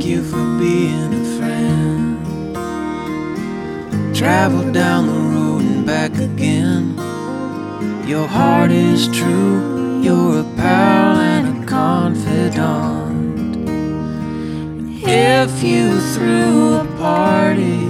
Thank 0.00 0.12
you 0.12 0.24
for 0.24 0.44
being 0.58 1.12
a 1.12 1.24
friend. 1.36 2.16
Travel 4.16 4.72
down 4.72 5.08
the 5.08 5.12
road 5.12 5.60
and 5.60 5.84
back 5.84 6.16
again. 6.16 6.96
Your 8.08 8.26
heart 8.26 8.70
is 8.70 9.08
true, 9.08 10.00
you're 10.00 10.40
a 10.40 10.44
pal 10.56 11.18
and 11.18 11.62
a 11.62 11.66
confidant. 11.66 13.68
If 15.06 15.62
you 15.62 16.00
threw 16.14 16.76
a 16.76 16.86
party 16.96 17.84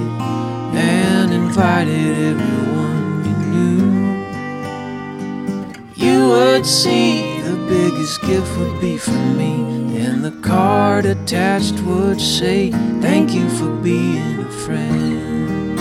and 0.74 1.32
invited 1.32 2.32
everyone 2.32 3.24
you 3.24 3.36
knew, 3.54 3.86
you 5.95 6.29
would 6.30 6.66
see 6.66 7.40
the 7.42 7.54
biggest 7.68 8.20
gift 8.22 8.58
would 8.58 8.80
be 8.80 8.99
from 8.99 9.36
me, 9.39 9.60
and 10.22 10.36
the 10.36 10.46
card 10.46 11.06
attached 11.06 11.80
would 11.80 12.20
say, 12.20 12.70
Thank 13.00 13.32
you 13.32 13.48
for 13.48 13.70
being 13.76 14.38
a 14.38 14.50
friend. 14.50 15.80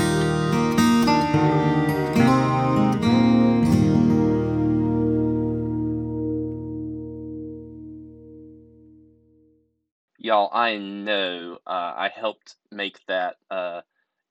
Y'all, 10.18 10.50
I 10.54 10.78
know 10.78 11.58
uh, 11.68 11.70
I 11.70 12.10
helped 12.16 12.56
make 12.72 12.98
that 13.08 13.36
uh, 13.52 13.82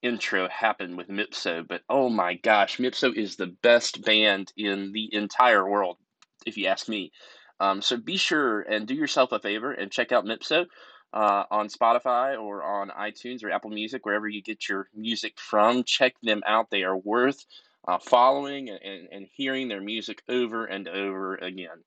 intro 0.00 0.48
happen 0.48 0.96
with 0.96 1.08
Mipso, 1.08 1.66
but 1.68 1.82
oh 1.90 2.08
my 2.08 2.34
gosh, 2.34 2.78
Mipso 2.78 3.14
is 3.14 3.36
the 3.36 3.54
best 3.62 4.02
band 4.02 4.52
in 4.56 4.92
the 4.92 5.12
entire 5.12 5.68
world, 5.68 5.98
if 6.46 6.56
you 6.56 6.66
ask 6.66 6.88
me. 6.88 7.12
Um, 7.60 7.82
so 7.82 7.96
be 7.96 8.16
sure 8.16 8.60
and 8.60 8.86
do 8.86 8.94
yourself 8.94 9.32
a 9.32 9.38
favor 9.38 9.72
and 9.72 9.90
check 9.90 10.12
out 10.12 10.24
Mipso 10.24 10.66
uh, 11.12 11.44
on 11.50 11.68
Spotify 11.68 12.40
or 12.40 12.62
on 12.62 12.90
iTunes 12.90 13.42
or 13.42 13.50
Apple 13.50 13.70
Music, 13.70 14.04
wherever 14.04 14.28
you 14.28 14.42
get 14.42 14.68
your 14.68 14.88
music 14.94 15.38
from. 15.38 15.82
Check 15.84 16.14
them 16.22 16.42
out. 16.46 16.70
They 16.70 16.84
are 16.84 16.96
worth 16.96 17.44
uh, 17.86 17.98
following 17.98 18.68
and, 18.68 18.80
and, 18.82 19.08
and 19.10 19.28
hearing 19.32 19.68
their 19.68 19.80
music 19.80 20.22
over 20.28 20.66
and 20.66 20.88
over 20.88 21.36
again. 21.36 21.84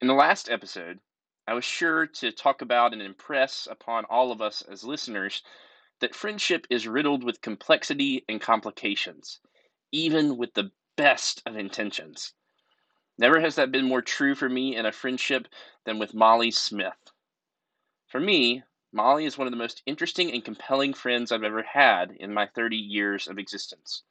In 0.00 0.08
the 0.08 0.14
last 0.14 0.50
episode, 0.50 0.98
I 1.46 1.54
was 1.54 1.64
sure 1.64 2.06
to 2.06 2.32
talk 2.32 2.60
about 2.60 2.92
and 2.92 3.00
impress 3.00 3.68
upon 3.70 4.04
all 4.06 4.32
of 4.32 4.42
us 4.42 4.62
as 4.62 4.84
listeners 4.84 5.42
that 6.00 6.14
friendship 6.14 6.66
is 6.68 6.88
riddled 6.88 7.24
with 7.24 7.40
complexity 7.40 8.24
and 8.28 8.40
complications, 8.40 9.40
even 9.92 10.36
with 10.36 10.52
the 10.54 10.70
best 10.96 11.42
of 11.46 11.56
intentions. 11.56 12.34
Never 13.18 13.40
has 13.40 13.54
that 13.54 13.72
been 13.72 13.86
more 13.86 14.02
true 14.02 14.34
for 14.34 14.48
me 14.48 14.76
in 14.76 14.84
a 14.84 14.92
friendship 14.92 15.48
than 15.84 15.98
with 15.98 16.12
Molly 16.12 16.50
Smith. 16.50 17.10
For 18.06 18.20
me, 18.20 18.62
Molly 18.92 19.24
is 19.24 19.38
one 19.38 19.46
of 19.46 19.50
the 19.50 19.58
most 19.58 19.82
interesting 19.86 20.30
and 20.32 20.44
compelling 20.44 20.92
friends 20.92 21.32
I've 21.32 21.42
ever 21.42 21.62
had 21.62 22.12
in 22.12 22.32
my 22.34 22.46
30 22.46 22.76
years 22.76 23.26
of 23.26 23.38
existence. 23.38 24.02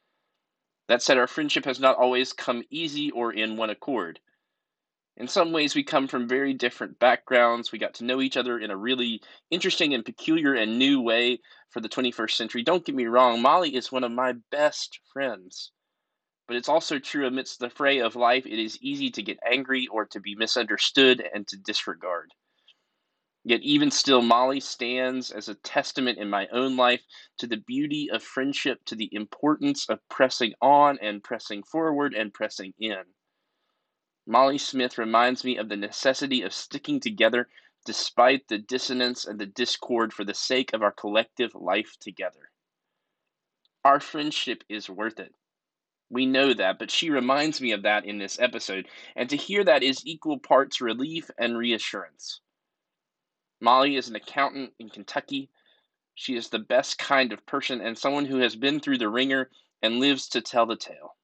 That 0.88 1.02
said, 1.02 1.18
our 1.18 1.26
friendship 1.26 1.64
has 1.64 1.80
not 1.80 1.96
always 1.96 2.32
come 2.32 2.64
easy 2.70 3.10
or 3.10 3.32
in 3.32 3.56
one 3.56 3.70
accord. 3.70 4.20
In 5.16 5.28
some 5.28 5.50
ways, 5.50 5.74
we 5.74 5.82
come 5.82 6.08
from 6.08 6.28
very 6.28 6.52
different 6.52 6.98
backgrounds. 6.98 7.72
We 7.72 7.78
got 7.78 7.94
to 7.94 8.04
know 8.04 8.20
each 8.20 8.36
other 8.36 8.58
in 8.58 8.70
a 8.70 8.76
really 8.76 9.22
interesting 9.50 9.94
and 9.94 10.04
peculiar 10.04 10.54
and 10.54 10.78
new 10.78 11.00
way 11.00 11.40
for 11.70 11.80
the 11.80 11.88
21st 11.88 12.32
century. 12.32 12.62
Don't 12.62 12.84
get 12.84 12.94
me 12.94 13.06
wrong, 13.06 13.40
Molly 13.40 13.74
is 13.74 13.90
one 13.90 14.04
of 14.04 14.12
my 14.12 14.34
best 14.50 15.00
friends. 15.12 15.72
But 16.46 16.56
it's 16.56 16.68
also 16.68 16.98
true 16.98 17.26
amidst 17.26 17.58
the 17.58 17.70
fray 17.70 17.98
of 17.98 18.14
life, 18.14 18.46
it 18.46 18.58
is 18.58 18.80
easy 18.80 19.10
to 19.10 19.22
get 19.22 19.38
angry 19.44 19.88
or 19.88 20.06
to 20.06 20.20
be 20.20 20.34
misunderstood 20.36 21.28
and 21.34 21.46
to 21.48 21.56
disregard. 21.56 22.32
Yet, 23.42 23.62
even 23.62 23.92
still, 23.92 24.22
Molly 24.22 24.58
stands 24.58 25.30
as 25.30 25.48
a 25.48 25.54
testament 25.54 26.18
in 26.18 26.28
my 26.28 26.48
own 26.48 26.76
life 26.76 27.02
to 27.38 27.46
the 27.46 27.56
beauty 27.56 28.10
of 28.10 28.22
friendship, 28.22 28.84
to 28.86 28.96
the 28.96 29.08
importance 29.12 29.88
of 29.88 30.00
pressing 30.08 30.54
on 30.60 30.98
and 31.00 31.22
pressing 31.22 31.62
forward 31.62 32.12
and 32.12 32.34
pressing 32.34 32.74
in. 32.78 33.04
Molly 34.26 34.58
Smith 34.58 34.98
reminds 34.98 35.44
me 35.44 35.56
of 35.56 35.68
the 35.68 35.76
necessity 35.76 36.42
of 36.42 36.52
sticking 36.52 36.98
together 36.98 37.48
despite 37.84 38.48
the 38.48 38.58
dissonance 38.58 39.24
and 39.24 39.38
the 39.38 39.46
discord 39.46 40.12
for 40.12 40.24
the 40.24 40.34
sake 40.34 40.72
of 40.72 40.82
our 40.82 40.90
collective 40.90 41.54
life 41.54 41.96
together. 42.00 42.50
Our 43.84 44.00
friendship 44.00 44.64
is 44.68 44.90
worth 44.90 45.20
it. 45.20 45.32
We 46.10 46.26
know 46.26 46.54
that, 46.54 46.78
but 46.78 46.90
she 46.90 47.10
reminds 47.10 47.60
me 47.60 47.72
of 47.72 47.82
that 47.82 48.04
in 48.04 48.18
this 48.18 48.38
episode, 48.38 48.86
and 49.16 49.28
to 49.30 49.36
hear 49.36 49.64
that 49.64 49.82
is 49.82 50.06
equal 50.06 50.38
parts 50.38 50.80
relief 50.80 51.30
and 51.38 51.58
reassurance. 51.58 52.40
Molly 53.60 53.96
is 53.96 54.08
an 54.08 54.16
accountant 54.16 54.72
in 54.78 54.88
Kentucky. 54.88 55.50
She 56.14 56.36
is 56.36 56.48
the 56.48 56.58
best 56.58 56.98
kind 56.98 57.32
of 57.32 57.44
person 57.46 57.80
and 57.80 57.98
someone 57.98 58.24
who 58.24 58.38
has 58.38 58.54
been 58.54 58.80
through 58.80 58.98
the 58.98 59.08
wringer 59.08 59.50
and 59.82 59.98
lives 59.98 60.28
to 60.28 60.40
tell 60.40 60.66
the 60.66 60.76
tale. 60.76 61.16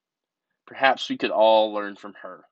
Perhaps 0.67 1.09
we 1.09 1.17
could 1.17 1.31
all 1.31 1.73
learn 1.73 1.97
from 1.97 2.15
her. 2.23 2.45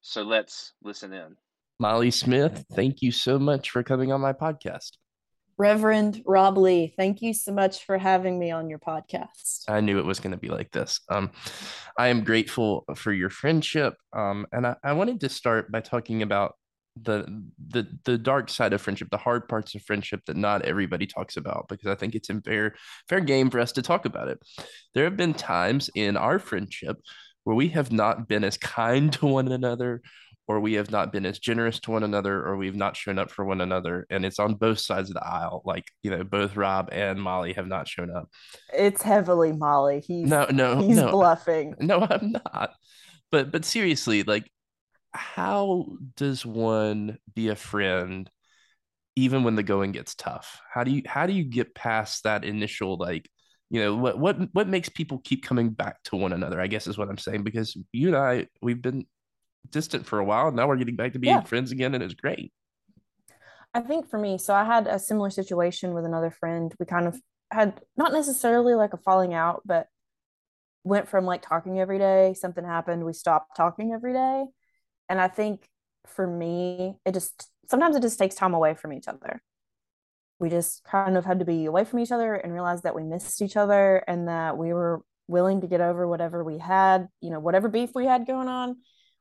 So 0.00 0.22
let's 0.22 0.72
listen 0.82 1.12
in. 1.12 1.36
Molly 1.80 2.10
Smith, 2.10 2.64
thank 2.72 3.02
you 3.02 3.12
so 3.12 3.38
much 3.38 3.70
for 3.70 3.82
coming 3.82 4.12
on 4.12 4.20
my 4.20 4.32
podcast. 4.32 4.92
Reverend 5.58 6.22
Rob 6.24 6.56
Lee, 6.56 6.94
thank 6.96 7.20
you 7.20 7.34
so 7.34 7.52
much 7.52 7.84
for 7.84 7.98
having 7.98 8.38
me 8.38 8.52
on 8.52 8.70
your 8.70 8.78
podcast. 8.78 9.64
I 9.66 9.80
knew 9.80 9.98
it 9.98 10.04
was 10.04 10.20
going 10.20 10.30
to 10.30 10.36
be 10.38 10.48
like 10.48 10.70
this. 10.70 11.00
Um, 11.10 11.32
I 11.98 12.08
am 12.08 12.22
grateful 12.22 12.84
for 12.94 13.12
your 13.12 13.28
friendship. 13.28 13.94
Um, 14.12 14.46
and 14.52 14.66
I, 14.66 14.76
I 14.84 14.92
wanted 14.92 15.20
to 15.20 15.28
start 15.28 15.72
by 15.72 15.80
talking 15.80 16.22
about 16.22 16.54
the 17.00 17.44
the 17.68 17.86
the 18.04 18.18
dark 18.18 18.50
side 18.50 18.72
of 18.72 18.80
friendship, 18.80 19.08
the 19.10 19.16
hard 19.16 19.48
parts 19.48 19.74
of 19.74 19.82
friendship 19.82 20.20
that 20.26 20.36
not 20.36 20.62
everybody 20.62 21.06
talks 21.06 21.36
about, 21.36 21.66
because 21.68 21.88
I 21.88 21.94
think 21.94 22.14
it's 22.14 22.30
in 22.30 22.40
fair 22.42 22.74
fair 23.08 23.20
game 23.20 23.50
for 23.50 23.60
us 23.60 23.72
to 23.72 23.82
talk 23.82 24.04
about 24.04 24.28
it. 24.28 24.38
There 24.94 25.04
have 25.04 25.16
been 25.16 25.34
times 25.34 25.90
in 25.94 26.16
our 26.16 26.38
friendship 26.38 26.96
where 27.44 27.56
we 27.56 27.68
have 27.68 27.90
not 27.90 28.28
been 28.28 28.44
as 28.44 28.58
kind 28.58 29.12
to 29.14 29.26
one 29.26 29.48
another 29.48 30.02
or 30.48 30.60
we 30.60 30.72
have 30.72 30.90
not 30.90 31.12
been 31.12 31.26
as 31.26 31.38
generous 31.38 31.78
to 31.78 31.90
one 31.90 32.02
another 32.02 32.44
or 32.44 32.56
we've 32.56 32.74
not 32.74 32.96
shown 32.96 33.18
up 33.18 33.30
for 33.30 33.44
one 33.44 33.60
another 33.60 34.06
and 34.10 34.24
it's 34.24 34.38
on 34.38 34.54
both 34.54 34.80
sides 34.80 35.10
of 35.10 35.14
the 35.14 35.24
aisle 35.24 35.62
like 35.64 35.84
you 36.02 36.10
know 36.10 36.24
both 36.24 36.56
rob 36.56 36.88
and 36.90 37.20
molly 37.20 37.52
have 37.52 37.66
not 37.66 37.86
shown 37.86 38.10
up. 38.10 38.28
It's 38.72 39.02
heavily 39.02 39.52
molly. 39.52 40.00
He's 40.00 40.28
no 40.28 40.46
no 40.50 40.80
he's 40.80 40.96
no. 40.96 41.10
bluffing. 41.10 41.74
No 41.80 42.06
i'm 42.10 42.32
not. 42.32 42.72
But 43.30 43.52
but 43.52 43.64
seriously 43.64 44.22
like 44.22 44.50
how 45.12 45.86
does 46.16 46.44
one 46.44 47.18
be 47.34 47.48
a 47.48 47.56
friend 47.56 48.28
even 49.16 49.42
when 49.44 49.56
the 49.56 49.62
going 49.62 49.92
gets 49.92 50.14
tough? 50.14 50.60
How 50.72 50.84
do 50.84 50.90
you 50.90 51.02
how 51.06 51.26
do 51.26 51.32
you 51.32 51.44
get 51.44 51.74
past 51.74 52.24
that 52.24 52.44
initial 52.44 52.96
like 52.96 53.28
you 53.70 53.80
know 53.80 53.94
what 53.94 54.18
what 54.18 54.38
what 54.52 54.68
makes 54.68 54.88
people 54.88 55.20
keep 55.24 55.44
coming 55.44 55.70
back 55.70 56.02
to 56.02 56.16
one 56.16 56.32
another 56.32 56.58
i 56.58 56.66
guess 56.66 56.86
is 56.86 56.96
what 56.96 57.08
i'm 57.08 57.18
saying 57.18 57.42
because 57.42 57.76
you 57.92 58.08
and 58.08 58.16
i 58.16 58.46
we've 58.62 58.80
been 58.80 59.04
distant 59.70 60.06
for 60.06 60.18
a 60.18 60.24
while. 60.24 60.48
And 60.48 60.56
now 60.56 60.66
we're 60.66 60.76
getting 60.76 60.96
back 60.96 61.12
to 61.12 61.18
being 61.18 61.36
yeah. 61.36 61.42
friends 61.42 61.72
again 61.72 61.94
and 61.94 62.02
it's 62.02 62.14
great. 62.14 62.52
I 63.74 63.80
think 63.80 64.08
for 64.08 64.18
me 64.18 64.38
so 64.38 64.54
i 64.54 64.64
had 64.64 64.86
a 64.86 64.98
similar 64.98 65.30
situation 65.30 65.94
with 65.94 66.04
another 66.04 66.30
friend. 66.30 66.74
We 66.78 66.86
kind 66.86 67.06
of 67.06 67.20
had 67.50 67.80
not 67.96 68.12
necessarily 68.12 68.74
like 68.74 68.92
a 68.92 68.98
falling 68.98 69.34
out 69.34 69.62
but 69.64 69.86
went 70.84 71.08
from 71.08 71.24
like 71.24 71.42
talking 71.42 71.80
every 71.80 71.98
day 71.98 72.34
something 72.34 72.64
happened 72.64 73.04
we 73.04 73.12
stopped 73.12 73.56
talking 73.56 73.92
every 73.92 74.12
day. 74.12 74.46
And 75.08 75.20
i 75.20 75.28
think 75.28 75.68
for 76.06 76.26
me 76.26 76.96
it 77.04 77.12
just 77.12 77.50
sometimes 77.68 77.96
it 77.96 78.02
just 78.02 78.18
takes 78.18 78.34
time 78.34 78.54
away 78.54 78.74
from 78.74 78.92
each 78.92 79.08
other. 79.08 79.42
We 80.40 80.50
just 80.50 80.84
kind 80.84 81.16
of 81.16 81.24
had 81.24 81.40
to 81.40 81.44
be 81.44 81.66
away 81.66 81.84
from 81.84 81.98
each 81.98 82.12
other 82.12 82.34
and 82.34 82.52
realize 82.52 82.82
that 82.82 82.94
we 82.94 83.04
missed 83.04 83.42
each 83.42 83.56
other 83.56 84.02
and 84.06 84.28
that 84.28 84.56
we 84.56 84.72
were 84.72 85.02
willing 85.26 85.60
to 85.60 85.66
get 85.66 85.80
over 85.80 86.08
whatever 86.08 86.42
we 86.42 86.58
had, 86.58 87.08
you 87.20 87.30
know, 87.30 87.40
whatever 87.40 87.68
beef 87.68 87.90
we 87.94 88.06
had 88.06 88.26
going 88.26 88.48
on. 88.48 88.78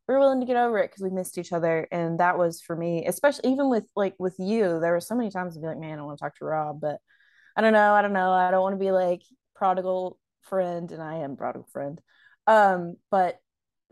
We 0.08 0.14
were 0.14 0.20
willing 0.20 0.40
to 0.40 0.46
get 0.46 0.56
over 0.56 0.80
it 0.80 0.90
because 0.90 1.04
we 1.04 1.10
missed 1.10 1.38
each 1.38 1.52
other. 1.52 1.88
And 1.92 2.20
that 2.20 2.38
was 2.38 2.62
for 2.62 2.76
me, 2.76 3.06
especially 3.06 3.52
even 3.52 3.70
with 3.70 3.86
like 3.96 4.16
with 4.18 4.36
you, 4.40 4.80
there 4.80 4.94
were 4.94 5.02
so 5.02 5.16
many 5.16 5.30
times 5.30 5.58
I'd 5.58 5.62
be 5.62 5.68
like, 5.68 5.80
man, 5.80 6.00
I 6.00 6.04
want 6.04 6.18
to 6.18 6.24
talk 6.24 6.38
to 6.38 6.46
Rob, 6.46 6.80
but 6.80 7.00
I 7.56 7.62
don't 7.62 7.74
know. 7.74 7.94
I 7.94 8.02
don't 8.02 8.14
know. 8.14 8.32
I 8.32 8.52
don't 8.52 8.62
want 8.62 8.74
to 8.74 8.80
be 8.80 8.92
like 8.92 9.22
prodigal 9.56 10.18
friend 10.44 10.92
and 10.92 11.02
I 11.02 11.18
am 11.18 11.36
prodigal 11.36 11.68
friend. 11.72 12.00
Um, 12.46 12.96
but 13.12 13.38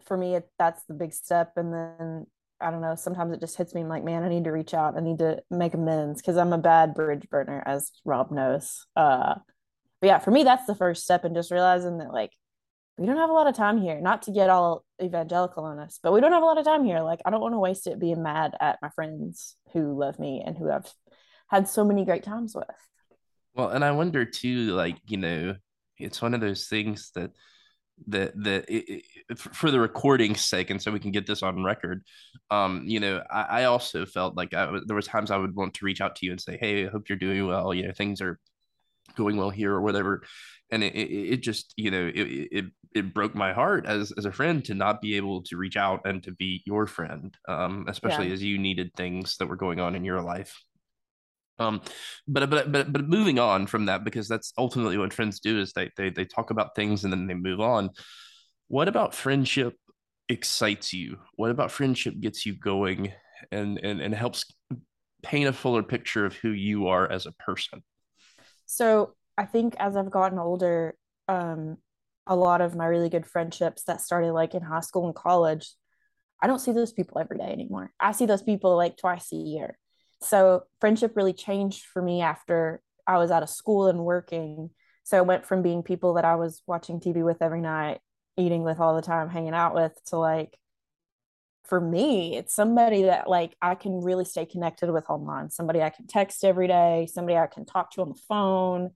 for 0.06 0.16
me, 0.16 0.36
it, 0.36 0.50
that's 0.58 0.84
the 0.86 0.94
big 0.94 1.14
step. 1.14 1.54
And 1.58 1.74
then 1.74 2.26
I 2.62 2.72
don't 2.72 2.82
know, 2.82 2.96
sometimes 2.96 3.34
it 3.34 3.42
just 3.42 3.58
hits 3.58 3.74
me 3.76 3.82
I'm 3.82 3.90
like, 3.90 4.04
man, 4.04 4.24
I 4.24 4.30
need 4.30 4.46
to 4.46 4.52
reach 4.52 4.74
out. 4.74 4.96
I 4.98 5.02
need 5.02 5.20
to 5.20 5.42
make 5.52 5.74
amends 5.74 6.22
because 6.22 6.38
I'm 6.38 6.54
a 6.54 6.58
bad 6.58 6.94
bridge 6.94 7.30
burner, 7.30 7.62
as 7.66 7.92
Rob 8.06 8.32
knows. 8.32 8.86
Uh, 8.96 9.36
but 10.00 10.08
yeah, 10.08 10.20
for 10.20 10.32
me, 10.32 10.44
that's 10.44 10.66
the 10.66 10.76
first 10.76 11.04
step 11.04 11.26
and 11.26 11.36
just 11.36 11.52
realizing 11.52 11.98
that 11.98 12.14
like 12.14 12.32
we 12.98 13.06
don't 13.06 13.18
have 13.18 13.30
a 13.30 13.34
lot 13.34 13.48
of 13.48 13.56
time 13.56 13.80
here. 13.80 14.00
Not 14.00 14.24
to 14.24 14.32
get 14.32 14.50
all 14.50 14.86
evangelical 15.02 15.64
on 15.66 15.80
us, 15.80 16.00
but 16.02 16.14
we 16.14 16.22
don't 16.22 16.32
have 16.32 16.44
a 16.44 16.46
lot 16.46 16.58
of 16.58 16.66
time 16.66 16.86
here. 16.86 17.02
Like 17.02 17.20
I 17.26 17.30
don't 17.30 17.42
want 17.42 17.54
to 17.54 17.60
waste 17.60 17.88
it 17.88 18.00
being 18.00 18.24
mad 18.24 18.56
at 18.62 18.80
my 18.82 18.90
friends 18.90 19.58
who 19.74 19.98
love 19.98 20.18
me 20.20 20.44
and 20.46 20.58
who 20.58 20.72
I've 20.72 20.92
had 21.48 21.68
so 21.68 21.84
many 21.84 22.06
great 22.06 22.24
times 22.24 22.56
with. 22.56 22.66
Well, 23.54 23.70
and 23.70 23.84
I 23.84 23.92
wonder 23.92 24.26
too, 24.26 24.74
like, 24.74 24.98
you 25.08 25.18
know, 25.18 25.56
it's 25.98 26.22
one 26.22 26.34
of 26.34 26.42
those 26.42 26.68
things 26.68 27.12
that 27.16 27.32
that 28.08 28.34
that 28.44 28.66
it, 28.70 29.04
it, 29.30 29.40
for 29.40 29.72
the 29.72 29.80
recording's 29.80 30.42
sake, 30.42 30.70
and 30.70 30.82
so 30.82 30.92
we 30.92 31.00
can 31.00 31.12
get 31.12 31.26
this 31.26 31.44
on 31.44 31.64
record. 31.64 32.04
Um, 32.52 32.84
you 32.86 33.00
know, 33.00 33.24
I, 33.32 33.42
I 33.42 33.64
also 33.66 34.06
felt 34.06 34.36
like 34.36 34.54
I, 34.54 34.80
there 34.86 34.96
was 34.96 35.08
times 35.08 35.32
I 35.32 35.38
would 35.38 35.56
want 35.56 35.74
to 35.76 35.86
reach 35.86 36.02
out 36.02 36.18
to 36.18 36.26
you 36.26 36.32
and 36.34 36.42
say, 36.42 36.58
"Hey, 36.60 36.86
I 36.86 36.90
hope 36.90 37.08
you're 37.08 37.18
doing 37.18 37.48
well. 37.48 37.74
You 37.74 37.88
know, 37.88 37.94
things 37.94 38.22
are 38.22 38.40
going 39.16 39.38
well 39.38 39.50
here 39.50 39.74
or 39.74 39.82
whatever." 39.82 40.24
And 40.72 40.84
it, 40.84 40.96
it, 40.96 41.34
it 41.34 41.38
just, 41.38 41.74
you 41.78 41.92
know, 41.92 42.12
it, 42.14 42.48
it 42.52 42.66
it 42.96 43.14
broke 43.14 43.36
my 43.36 43.54
heart 43.54 43.86
as 43.86 44.12
as 44.18 44.26
a 44.26 44.32
friend 44.32 44.64
to 44.66 44.74
not 44.74 45.02
be 45.02 45.18
able 45.18 45.44
to 45.44 45.58
reach 45.58 45.78
out 45.78 46.02
and 46.06 46.24
to 46.24 46.32
be 46.32 46.64
your 46.66 46.88
friend, 46.88 47.36
um, 47.48 47.86
especially 47.88 48.28
yeah. 48.28 48.34
as 48.34 48.44
you 48.44 48.58
needed 48.58 48.92
things 48.96 49.38
that 49.38 49.48
were 49.48 49.56
going 49.56 49.80
on 49.80 49.96
in 49.96 50.06
your 50.06 50.22
life. 50.22 50.58
Um, 51.60 51.82
but 52.28 52.50
but 52.50 52.72
but 52.72 52.92
but 52.92 53.08
moving 53.08 53.40
on 53.40 53.68
from 53.68 53.86
that 53.86 54.04
because 54.04 54.28
that's 54.28 54.54
ultimately 54.58 54.98
what 54.98 55.14
friends 55.14 55.40
do 55.40 55.60
is 55.60 55.74
they 55.74 55.90
they 55.98 56.10
they 56.10 56.26
talk 56.26 56.52
about 56.52 56.76
things 56.76 57.04
and 57.04 57.14
then 57.14 57.28
they 57.28 57.34
move 57.34 57.60
on. 57.62 57.92
What 58.68 58.88
about 58.88 59.14
friendship 59.14 59.76
excites 60.28 60.94
you? 60.94 61.20
What 61.36 61.52
about 61.52 61.72
friendship 61.72 62.20
gets 62.20 62.46
you 62.46 62.54
going 62.58 63.14
and 63.52 63.78
and 63.78 64.02
and 64.02 64.14
helps 64.14 64.46
paint 65.24 65.48
a 65.48 65.54
fuller 65.54 65.84
picture 65.84 66.26
of 66.26 66.36
who 66.36 66.50
you 66.50 66.88
are 66.88 67.10
as 67.10 67.26
a 67.26 67.32
person? 67.34 67.84
So 68.66 69.14
I 69.38 69.46
think 69.46 69.76
as 69.80 69.96
I've 69.96 70.12
gotten 70.12 70.40
older, 70.40 70.96
um, 71.28 71.78
a 72.28 72.36
lot 72.36 72.62
of 72.62 72.76
my 72.76 72.86
really 72.86 73.10
good 73.10 73.26
friendships 73.26 73.84
that 73.84 74.02
started 74.02 74.34
like 74.34 74.56
in 74.56 74.64
high 74.64 74.80
school 74.82 75.06
and 75.06 75.16
college, 75.16 75.72
I 76.42 76.48
don't 76.48 76.60
see 76.60 76.72
those 76.72 76.92
people 76.92 77.20
every 77.20 77.38
day 77.38 77.52
anymore. 77.52 77.92
I 78.00 78.12
see 78.12 78.26
those 78.26 78.42
people 78.44 78.76
like 78.76 78.98
twice 78.98 79.32
a 79.32 79.36
year 79.36 79.78
so 80.22 80.64
friendship 80.80 81.16
really 81.16 81.34
changed 81.34 81.86
for 81.86 82.02
me 82.02 82.22
after 82.22 82.82
I 83.08 83.18
was 83.18 83.32
out 83.32 83.44
of 83.44 83.50
school 83.50 83.88
and 83.88 84.00
working. 84.00 84.72
So 85.04 85.18
it 85.18 85.26
went 85.26 85.46
from 85.46 85.62
being 85.62 85.84
people 85.84 86.16
that 86.16 86.26
I 86.26 86.36
was 86.36 86.64
watching 86.66 87.00
TV 87.00 87.24
with 87.24 87.42
every 87.42 87.62
night, 87.62 88.00
eating 88.38 88.64
with 88.64 88.80
all 88.80 88.96
the 88.96 89.02
time, 89.02 89.30
hanging 89.30 89.54
out 89.54 89.76
with, 89.76 89.94
to 90.08 90.18
like, 90.18 90.58
for 91.68 91.80
me, 91.82 92.38
it's 92.38 92.54
somebody 92.54 93.04
that 93.04 93.30
like 93.30 93.56
I 93.62 93.76
can 93.76 94.02
really 94.02 94.26
stay 94.26 94.46
connected 94.46 94.92
with 94.92 95.10
online, 95.10 95.50
somebody 95.50 95.82
I 95.82 95.90
can 95.90 96.08
text 96.08 96.44
every 96.44 96.68
day, 96.68 97.08
somebody 97.12 97.38
I 97.38 97.48
can 97.48 97.66
talk 97.66 97.92
to 97.92 98.02
on 98.02 98.10
the 98.10 98.20
phone 98.28 98.92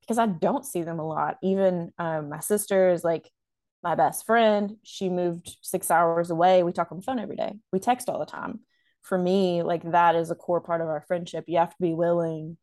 because 0.00 0.18
I 0.18 0.26
don't 0.26 0.64
see 0.64 0.82
them 0.82 0.98
a 0.98 1.06
lot. 1.06 1.36
Even 1.42 1.92
um, 1.98 2.28
my 2.28 2.40
sister 2.40 2.90
is 2.90 3.04
like 3.04 3.30
my 3.82 3.94
best 3.94 4.26
friend. 4.26 4.76
She 4.82 5.08
moved 5.08 5.56
six 5.62 5.90
hours 5.90 6.30
away. 6.30 6.62
We 6.62 6.72
talk 6.72 6.92
on 6.92 6.98
the 6.98 7.04
phone 7.04 7.18
every 7.18 7.36
day. 7.36 7.54
We 7.72 7.78
text 7.78 8.08
all 8.08 8.18
the 8.18 8.26
time 8.26 8.60
for 9.02 9.18
me 9.18 9.62
like 9.62 9.82
that 9.90 10.14
is 10.14 10.30
a 10.30 10.34
core 10.34 10.60
part 10.60 10.80
of 10.80 10.88
our 10.88 11.04
friendship 11.06 11.44
you 11.46 11.58
have 11.58 11.70
to 11.70 11.80
be 11.80 11.94
willing 11.94 12.56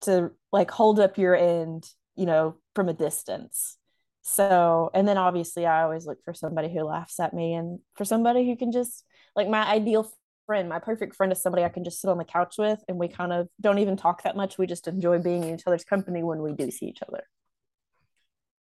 to 0.00 0.30
like 0.52 0.70
hold 0.70 1.00
up 1.00 1.18
your 1.18 1.34
end 1.34 1.88
you 2.16 2.26
know 2.26 2.56
from 2.74 2.88
a 2.88 2.94
distance 2.94 3.76
so 4.22 4.90
and 4.94 5.08
then 5.08 5.16
obviously 5.16 5.66
i 5.66 5.82
always 5.82 6.06
look 6.06 6.18
for 6.24 6.34
somebody 6.34 6.72
who 6.72 6.82
laughs 6.82 7.18
at 7.20 7.32
me 7.32 7.54
and 7.54 7.78
for 7.94 8.04
somebody 8.04 8.46
who 8.46 8.56
can 8.56 8.72
just 8.72 9.04
like 9.34 9.48
my 9.48 9.66
ideal 9.66 10.10
friend 10.46 10.68
my 10.68 10.78
perfect 10.78 11.14
friend 11.14 11.32
is 11.32 11.42
somebody 11.42 11.64
i 11.64 11.68
can 11.68 11.84
just 11.84 12.00
sit 12.00 12.10
on 12.10 12.18
the 12.18 12.24
couch 12.24 12.56
with 12.58 12.82
and 12.88 12.98
we 12.98 13.08
kind 13.08 13.32
of 13.32 13.48
don't 13.60 13.78
even 13.78 13.96
talk 13.96 14.22
that 14.22 14.36
much 14.36 14.58
we 14.58 14.66
just 14.66 14.88
enjoy 14.88 15.18
being 15.18 15.44
in 15.44 15.54
each 15.54 15.66
other's 15.66 15.84
company 15.84 16.22
when 16.22 16.42
we 16.42 16.52
do 16.52 16.70
see 16.70 16.86
each 16.86 17.02
other 17.08 17.22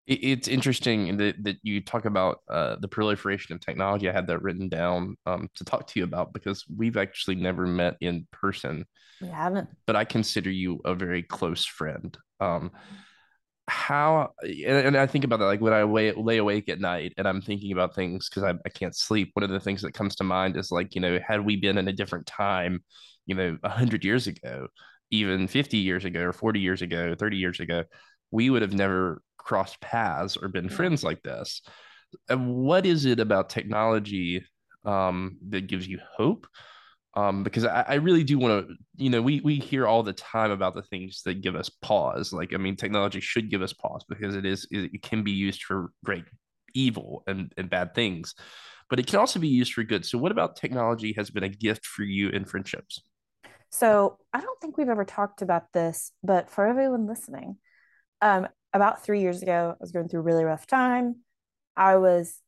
it's 0.06 0.48
interesting 0.48 1.16
that, 1.16 1.42
that 1.44 1.56
you 1.62 1.80
talk 1.80 2.04
about 2.04 2.40
uh, 2.50 2.76
the 2.78 2.88
proliferation 2.88 3.54
of 3.54 3.60
technology. 3.60 4.08
I 4.08 4.12
had 4.12 4.26
that 4.26 4.42
written 4.42 4.68
down 4.68 5.16
um, 5.24 5.48
to 5.54 5.64
talk 5.64 5.86
to 5.86 5.98
you 5.98 6.04
about 6.04 6.34
because 6.34 6.64
we've 6.68 6.98
actually 6.98 7.36
never 7.36 7.66
met 7.66 7.96
in 8.02 8.26
person. 8.30 8.84
We 9.22 9.28
haven't. 9.28 9.70
But 9.86 9.96
I 9.96 10.04
consider 10.04 10.50
you 10.50 10.82
a 10.84 10.94
very 10.94 11.22
close 11.22 11.64
friend. 11.64 12.16
Um, 12.38 12.72
how 13.66 14.30
and, 14.42 14.86
and, 14.86 14.96
I 14.96 15.06
think 15.06 15.24
about 15.24 15.38
that 15.38 15.46
like 15.46 15.60
when 15.60 15.72
I 15.72 15.84
lay, 15.84 16.12
lay 16.12 16.36
awake 16.36 16.68
at 16.68 16.80
night 16.80 17.14
and 17.16 17.26
I'm 17.26 17.40
thinking 17.40 17.72
about 17.72 17.94
things 17.94 18.28
because 18.28 18.42
I, 18.42 18.54
I 18.66 18.68
can't 18.68 18.94
sleep. 18.94 19.30
One 19.34 19.42
of 19.42 19.50
the 19.50 19.60
things 19.60 19.80
that 19.82 19.94
comes 19.94 20.16
to 20.16 20.24
mind 20.24 20.56
is 20.56 20.70
like, 20.70 20.94
you 20.94 21.00
know, 21.00 21.18
had 21.26 21.44
we 21.44 21.56
been 21.56 21.78
in 21.78 21.88
a 21.88 21.92
different 21.92 22.26
time, 22.26 22.84
you 23.26 23.34
know, 23.34 23.56
100 23.60 24.04
years 24.04 24.26
ago, 24.26 24.68
even 25.10 25.48
50 25.48 25.78
years 25.78 26.04
ago, 26.04 26.20
or 26.20 26.32
40 26.32 26.60
years 26.60 26.82
ago, 26.82 27.14
30 27.18 27.36
years 27.38 27.60
ago, 27.60 27.84
we 28.30 28.50
would 28.50 28.62
have 28.62 28.74
never 28.74 29.22
crossed 29.38 29.80
paths 29.80 30.36
or 30.36 30.48
been 30.48 30.68
friends 30.68 31.02
like 31.02 31.22
this. 31.22 31.62
And 32.28 32.54
what 32.54 32.84
is 32.84 33.06
it 33.06 33.18
about 33.18 33.48
technology 33.48 34.44
um, 34.84 35.38
that 35.48 35.68
gives 35.68 35.88
you 35.88 36.00
hope? 36.16 36.46
Um, 37.16 37.44
because 37.44 37.64
I, 37.64 37.84
I 37.86 37.94
really 37.94 38.24
do 38.24 38.38
want 38.38 38.66
to, 38.66 38.74
you 38.96 39.08
know, 39.08 39.22
we 39.22 39.40
we 39.40 39.56
hear 39.56 39.86
all 39.86 40.02
the 40.02 40.12
time 40.12 40.50
about 40.50 40.74
the 40.74 40.82
things 40.82 41.22
that 41.24 41.42
give 41.42 41.54
us 41.54 41.68
pause. 41.68 42.32
Like, 42.32 42.52
I 42.52 42.56
mean, 42.56 42.74
technology 42.74 43.20
should 43.20 43.50
give 43.50 43.62
us 43.62 43.72
pause 43.72 44.04
because 44.08 44.34
it 44.34 44.44
is 44.44 44.66
it 44.70 45.02
can 45.02 45.22
be 45.22 45.30
used 45.30 45.62
for 45.62 45.92
great 46.04 46.24
evil 46.74 47.22
and, 47.26 47.52
and 47.56 47.70
bad 47.70 47.94
things, 47.94 48.34
but 48.90 48.98
it 48.98 49.06
can 49.06 49.18
also 49.18 49.38
be 49.38 49.48
used 49.48 49.72
for 49.72 49.84
good. 49.84 50.04
So, 50.04 50.18
what 50.18 50.32
about 50.32 50.56
technology 50.56 51.14
has 51.16 51.30
been 51.30 51.44
a 51.44 51.48
gift 51.48 51.86
for 51.86 52.02
you 52.02 52.30
in 52.30 52.44
friendships? 52.44 53.00
So, 53.70 54.18
I 54.32 54.40
don't 54.40 54.60
think 54.60 54.76
we've 54.76 54.88
ever 54.88 55.04
talked 55.04 55.40
about 55.40 55.72
this, 55.72 56.10
but 56.22 56.50
for 56.50 56.66
everyone 56.66 57.06
listening, 57.06 57.58
um, 58.20 58.48
about 58.72 59.04
three 59.04 59.20
years 59.20 59.40
ago, 59.40 59.70
I 59.72 59.76
was 59.80 59.92
going 59.92 60.08
through 60.08 60.20
a 60.20 60.24
really 60.24 60.44
rough 60.44 60.66
time. 60.66 61.20
I 61.76 61.96
was 61.96 62.40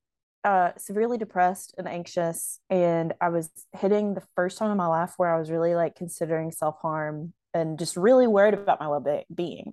uh, 0.47 0.71
severely 0.79 1.19
depressed 1.19 1.75
and 1.77 1.89
anxious, 1.89 2.61
and 2.71 3.13
I 3.21 3.31
was 3.31 3.51
hitting 3.73 4.15
the 4.15 4.23
first 4.37 4.59
time 4.59 4.71
in 4.71 4.77
my 4.77 4.87
life 4.87 5.15
where 5.17 5.35
I 5.35 5.41
was 5.41 5.51
really 5.51 5.75
like 5.75 5.97
considering 5.97 6.53
self 6.53 6.77
harm 6.81 7.33
and 7.53 7.79
just 7.81 7.97
really 7.97 8.29
worried 8.29 8.55
about 8.55 8.79
my 8.79 8.87
well 8.87 9.25
being. 9.35 9.73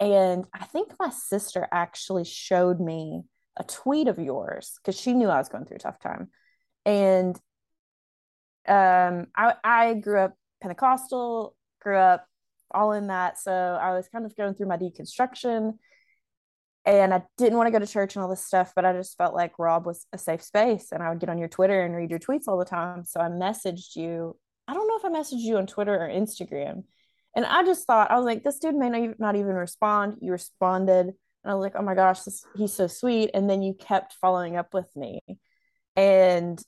And 0.00 0.44
I 0.52 0.64
think 0.64 0.92
my 0.98 1.10
sister 1.10 1.68
actually 1.70 2.24
showed 2.24 2.80
me 2.80 3.22
a 3.56 3.62
tweet 3.62 4.08
of 4.08 4.18
yours 4.18 4.72
because 4.78 5.00
she 5.00 5.12
knew 5.12 5.28
I 5.28 5.38
was 5.38 5.48
going 5.48 5.66
through 5.66 5.76
a 5.76 5.80
tough 5.80 6.00
time. 6.00 6.30
And 6.84 7.36
um, 8.66 9.28
I, 9.36 9.54
I 9.62 9.94
grew 9.94 10.18
up 10.18 10.34
Pentecostal, 10.60 11.54
grew 11.80 11.96
up 11.96 12.26
all 12.72 12.90
in 12.90 13.06
that. 13.06 13.38
So 13.38 13.52
I 13.52 13.94
was 13.94 14.08
kind 14.08 14.26
of 14.26 14.34
going 14.34 14.54
through 14.54 14.66
my 14.66 14.78
deconstruction 14.78 15.74
and 16.84 17.14
I 17.14 17.22
didn't 17.38 17.58
want 17.58 17.68
to 17.68 17.72
go 17.72 17.78
to 17.78 17.90
church 17.90 18.16
and 18.16 18.22
all 18.22 18.28
this 18.28 18.44
stuff, 18.44 18.72
but 18.74 18.84
I 18.84 18.92
just 18.92 19.16
felt 19.16 19.34
like 19.34 19.58
Rob 19.58 19.86
was 19.86 20.06
a 20.12 20.18
safe 20.18 20.42
space 20.42 20.90
and 20.92 21.02
I 21.02 21.10
would 21.10 21.20
get 21.20 21.28
on 21.28 21.38
your 21.38 21.48
Twitter 21.48 21.82
and 21.82 21.94
read 21.94 22.10
your 22.10 22.18
tweets 22.18 22.48
all 22.48 22.58
the 22.58 22.64
time. 22.64 23.04
So 23.04 23.20
I 23.20 23.28
messaged 23.28 23.94
you. 23.94 24.36
I 24.66 24.74
don't 24.74 24.88
know 24.88 24.96
if 24.96 25.04
I 25.04 25.08
messaged 25.08 25.42
you 25.42 25.58
on 25.58 25.66
Twitter 25.66 25.94
or 25.94 26.08
Instagram. 26.08 26.84
And 27.36 27.46
I 27.46 27.64
just 27.64 27.86
thought, 27.86 28.10
I 28.10 28.16
was 28.16 28.24
like, 28.24 28.42
this 28.42 28.58
dude 28.58 28.74
may 28.74 29.14
not 29.18 29.36
even 29.36 29.54
respond. 29.54 30.16
You 30.20 30.32
responded. 30.32 31.06
And 31.06 31.50
I 31.50 31.54
was 31.54 31.62
like, 31.62 31.74
oh 31.76 31.82
my 31.82 31.94
gosh, 31.94 32.22
this, 32.22 32.44
he's 32.56 32.72
so 32.72 32.88
sweet. 32.88 33.30
And 33.32 33.48
then 33.48 33.62
you 33.62 33.74
kept 33.74 34.14
following 34.20 34.56
up 34.56 34.74
with 34.74 34.94
me. 34.96 35.20
And 35.96 36.62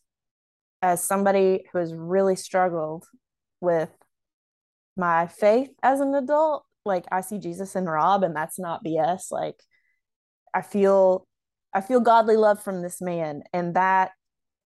as 0.81 1.03
somebody 1.03 1.65
who 1.73 1.79
has 1.79 1.93
really 1.95 2.37
struggled 2.37 3.07
with 3.61 3.91
my 4.97 5.27
faith 5.27 5.71
as 5.83 6.01
an 6.01 6.15
adult 6.15 6.65
like 6.85 7.05
i 7.11 7.21
see 7.21 7.39
jesus 7.39 7.75
in 7.75 7.87
rob 7.87 8.23
and 8.23 8.37
that's 8.37 8.59
not 8.59 8.85
bs 8.85 9.33
like 9.33 9.57
i 10.55 10.63
feel 10.63 11.27
i 11.73 11.81
feel 11.81 12.01
godly 12.01 12.37
love 12.37 12.63
from 12.63 12.83
this 12.83 13.01
man 13.01 13.43
and 13.53 13.75
that 13.75 14.13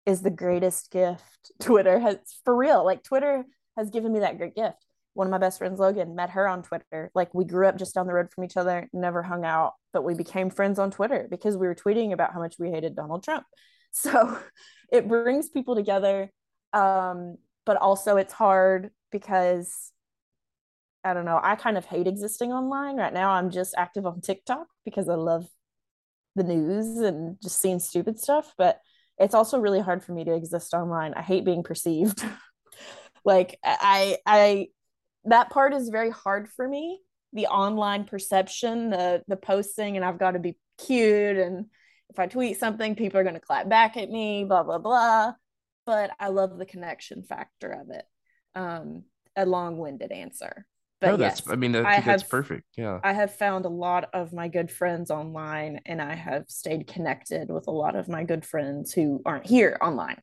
is 0.05 0.23
the 0.23 0.31
greatest 0.31 0.91
gift 0.91 1.53
twitter 1.61 1.99
has 1.99 2.17
for 2.45 2.57
real 2.57 2.85
like 2.85 3.03
twitter 3.03 3.45
has 3.77 3.91
given 3.91 4.13
me 4.13 4.21
that 4.21 4.39
great 4.39 4.55
gift 4.55 4.85
one 5.15 5.27
of 5.27 5.31
my 5.31 5.39
best 5.39 5.59
friends 5.59 5.79
logan 5.79 6.15
met 6.15 6.31
her 6.31 6.47
on 6.47 6.63
twitter 6.63 7.11
like 7.15 7.33
we 7.35 7.45
grew 7.45 7.67
up 7.67 7.79
just 7.79 7.95
down 7.95 8.07
the 8.07 8.13
road 8.13 8.29
from 8.35 8.45
each 8.45 8.57
other 8.57 8.89
never 8.93 9.23
hung 9.23 9.45
out 9.45 9.73
but 9.93 10.05
we 10.05 10.15
became 10.15 10.51
friends 10.51 10.79
on 10.79 10.91
twitter 10.91 11.27
because 11.31 11.57
we 11.57 11.67
were 11.67 11.75
tweeting 11.75 12.13
about 12.13 12.33
how 12.33 12.41
much 12.41 12.57
we 12.59 12.71
hated 12.71 12.95
donald 12.95 13.23
trump 13.23 13.45
so 13.93 14.39
it 14.93 15.09
brings 15.09 15.49
people 15.49 15.75
together 15.75 16.31
um, 16.75 17.37
but 17.65 17.79
also 17.79 18.17
it's 18.19 18.33
hard 18.33 18.91
because 19.11 19.93
I 21.07 21.15
don't 21.15 21.25
know. 21.25 21.39
I 21.41 21.55
kind 21.55 21.79
of 21.79 21.85
hate 21.85 22.09
existing 22.09 22.53
online 22.53 22.97
right 22.97 23.13
now. 23.13 23.31
I'm 23.31 23.51
just 23.51 23.75
active 23.79 24.07
on 24.07 24.21
TikTok 24.21 24.67
because 24.85 25.09
I 25.09 25.15
love 25.15 25.47
the 26.37 26.45
news 26.45 26.99
and 26.99 27.37
just 27.43 27.61
seeing 27.61 27.81
stupid 27.81 28.19
stuff. 28.19 28.55
But 28.57 28.81
it's 29.19 29.35
also 29.35 29.59
really 29.59 29.81
hard 29.81 30.05
for 30.05 30.13
me 30.13 30.25
to 30.25 30.35
exist 30.35 30.75
online. 30.75 31.15
I 31.15 31.23
hate 31.23 31.45
being 31.45 31.63
perceived. 31.63 32.25
like 33.25 33.59
I, 33.65 34.19
I, 34.27 34.69
that 35.25 35.51
part 35.51 35.75
is 35.75 35.89
very 35.89 36.11
hard 36.11 36.49
for 36.49 36.69
me. 36.69 37.01
The 37.33 37.47
online 37.47 38.05
perception, 38.05 38.91
the 38.91 39.23
the 39.27 39.37
posting, 39.37 39.97
and 39.97 40.05
I've 40.05 40.19
got 40.19 40.33
to 40.33 40.39
be 40.39 40.57
cute. 40.79 41.37
And 41.37 41.67
if 42.09 42.19
I 42.19 42.29
tweet 42.29 42.59
something, 42.59 42.95
people 42.95 43.19
are 43.19 43.25
going 43.25 43.35
to 43.35 43.41
clap 43.41 43.69
back 43.69 43.97
at 43.97 44.09
me. 44.09 44.45
Blah 44.45 44.63
blah 44.63 44.79
blah. 44.79 45.33
But 45.85 46.13
I 46.21 46.29
love 46.29 46.57
the 46.57 46.67
connection 46.67 47.25
factor 47.25 47.73
of 47.73 47.91
it. 47.91 48.05
Um, 48.55 49.05
a 49.37 49.45
long-winded 49.45 50.13
answer 50.13 50.67
but 51.01 51.13
no, 51.13 51.17
that's 51.17 51.43
yes, 51.47 51.49
I 51.49 51.57
mean 51.57 51.77
I, 51.77 51.85
I 51.85 51.95
have, 52.01 52.05
that's 52.05 52.23
perfect. 52.23 52.65
Yeah. 52.77 53.01
I 53.03 53.13
have 53.13 53.35
found 53.35 53.65
a 53.65 53.69
lot 53.71 54.09
of 54.15 54.33
my 54.33 54.49
good 54.49 54.71
friends 54.71 55.11
online 55.11 55.81
and 55.87 56.01
I 56.03 56.15
have 56.15 56.45
stayed 56.49 56.87
connected 56.87 57.51
with 57.51 57.67
a 57.69 57.71
lot 57.73 57.97
of 57.97 58.09
my 58.09 58.25
good 58.25 58.45
friends 58.45 58.93
who 58.93 59.23
aren't 59.27 59.47
here 59.47 59.79
online. 59.83 60.21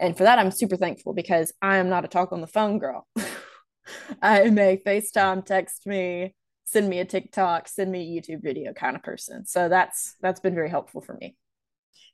And 0.00 0.16
for 0.16 0.24
that 0.24 0.38
I'm 0.38 0.50
super 0.50 0.76
thankful 0.76 1.14
because 1.14 1.52
I 1.62 1.78
am 1.78 1.88
not 1.88 2.04
a 2.04 2.08
talk 2.08 2.32
on 2.32 2.40
the 2.40 2.46
phone 2.46 2.78
girl. 2.78 3.06
I 4.22 4.42
am 4.42 4.58
a 4.58 4.76
FaceTime, 4.86 5.44
text 5.44 5.86
me, 5.86 6.34
send 6.64 6.88
me 6.88 7.00
a 7.00 7.04
TikTok, 7.04 7.68
send 7.68 7.90
me 7.90 8.18
a 8.18 8.20
YouTube 8.20 8.42
video 8.42 8.72
kind 8.72 8.96
of 8.96 9.02
person. 9.02 9.46
So 9.46 9.68
that's 9.68 10.16
that's 10.20 10.40
been 10.40 10.54
very 10.54 10.70
helpful 10.70 11.00
for 11.00 11.14
me. 11.20 11.36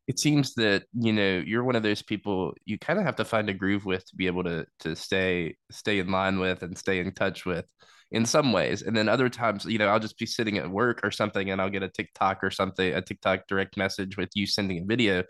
it 0.06 0.18
seems 0.18 0.54
that 0.54 0.84
you 0.94 1.12
know 1.12 1.42
you're 1.44 1.64
one 1.64 1.76
of 1.76 1.82
those 1.82 2.02
people 2.02 2.54
you 2.64 2.78
kind 2.78 2.98
of 2.98 3.04
have 3.04 3.16
to 3.16 3.24
find 3.24 3.48
a 3.50 3.54
groove 3.54 3.84
with 3.84 4.04
to 4.06 4.16
be 4.16 4.26
able 4.26 4.44
to 4.44 4.64
to 4.80 4.94
stay 4.94 5.56
stay 5.70 5.98
in 5.98 6.10
line 6.10 6.38
with 6.38 6.62
and 6.62 6.78
stay 6.78 7.00
in 7.00 7.12
touch 7.12 7.44
with 7.44 7.64
in 8.12 8.24
some 8.24 8.52
ways 8.52 8.82
and 8.82 8.96
then 8.96 9.08
other 9.08 9.28
times 9.28 9.64
you 9.64 9.78
know 9.78 9.88
i'll 9.88 9.98
just 9.98 10.18
be 10.18 10.26
sitting 10.26 10.58
at 10.58 10.70
work 10.70 11.00
or 11.02 11.10
something 11.10 11.50
and 11.50 11.60
i'll 11.60 11.70
get 11.70 11.82
a 11.82 11.88
tiktok 11.88 12.42
or 12.42 12.50
something 12.50 12.94
a 12.94 13.02
tiktok 13.02 13.46
direct 13.48 13.76
message 13.76 14.16
with 14.16 14.30
you 14.34 14.46
sending 14.46 14.82
a 14.82 14.84
video 14.86 15.24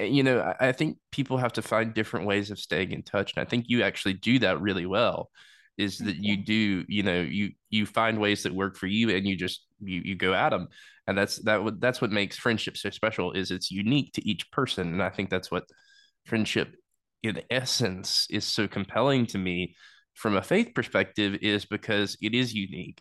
you 0.00 0.22
know 0.22 0.54
i 0.60 0.72
think 0.72 0.98
people 1.10 1.36
have 1.36 1.52
to 1.52 1.62
find 1.62 1.94
different 1.94 2.26
ways 2.26 2.50
of 2.50 2.58
staying 2.58 2.92
in 2.92 3.02
touch 3.02 3.32
and 3.36 3.44
i 3.44 3.48
think 3.48 3.64
you 3.68 3.82
actually 3.82 4.14
do 4.14 4.38
that 4.38 4.60
really 4.60 4.86
well 4.86 5.30
is 5.78 5.98
that 5.98 6.16
you 6.16 6.36
mm-hmm. 6.36 6.44
do 6.44 6.84
you 6.88 7.02
know 7.02 7.20
you 7.20 7.50
you 7.70 7.84
find 7.84 8.18
ways 8.18 8.42
that 8.42 8.54
work 8.54 8.76
for 8.76 8.86
you 8.86 9.10
and 9.10 9.26
you 9.26 9.36
just 9.36 9.66
you 9.80 10.00
you 10.04 10.14
go 10.14 10.32
at 10.32 10.50
them 10.50 10.68
and 11.06 11.16
that's 11.18 11.36
that 11.42 11.62
would 11.62 11.80
that's 11.80 12.00
what 12.00 12.10
makes 12.10 12.36
friendship 12.36 12.76
so 12.76 12.90
special 12.90 13.32
is 13.32 13.50
it's 13.50 13.70
unique 13.70 14.12
to 14.12 14.26
each 14.26 14.50
person 14.50 14.88
and 14.88 15.02
i 15.02 15.10
think 15.10 15.28
that's 15.28 15.50
what 15.50 15.64
friendship 16.24 16.74
in 17.22 17.40
essence 17.50 18.26
is 18.30 18.44
so 18.44 18.66
compelling 18.66 19.26
to 19.26 19.38
me 19.38 19.74
from 20.16 20.36
a 20.36 20.42
faith 20.42 20.72
perspective 20.74 21.36
is 21.42 21.64
because 21.64 22.16
it 22.20 22.34
is 22.34 22.52
unique 22.52 23.00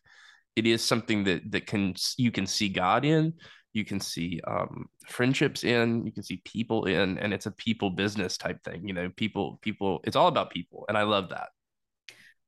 it 0.56 0.68
is 0.68 0.84
something 0.84 1.24
that 1.24 1.52
that 1.52 1.66
can 1.66 1.96
you 2.18 2.32
can 2.32 2.46
see 2.46 2.70
god 2.70 3.04
in 3.04 3.34
you 3.74 3.84
can 3.84 4.00
see 4.00 4.40
um, 4.48 4.86
friendships 5.08 5.64
in 5.64 6.06
you 6.06 6.12
can 6.12 6.24
see 6.24 6.42
people 6.46 6.86
in 6.86 7.18
and 7.18 7.34
it's 7.34 7.46
a 7.46 7.52
people 7.52 7.90
business 7.90 8.38
type 8.38 8.64
thing 8.64 8.88
you 8.88 8.94
know 8.94 9.10
people 9.18 9.60
people 9.62 10.00
it's 10.04 10.16
all 10.16 10.28
about 10.28 10.50
people 10.50 10.86
and 10.88 10.98
i 10.98 11.04
love 11.04 11.30
that 11.30 11.50